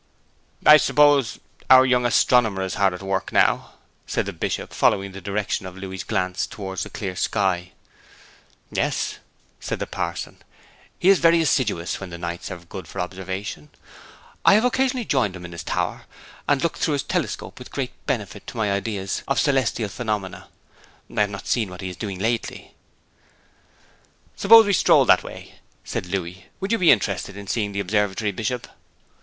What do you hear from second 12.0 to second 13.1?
the nights are good for